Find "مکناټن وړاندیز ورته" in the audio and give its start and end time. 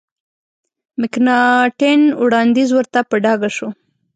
0.99-2.99